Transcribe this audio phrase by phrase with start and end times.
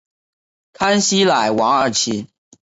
[0.73, 2.25] 坎西莱瓦尔齐。